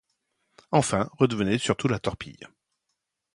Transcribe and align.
Enfin, 0.71 1.11
redevenez 1.19 1.59
surtout 1.59 1.87
la 1.87 1.99
Torpille. 1.99 2.47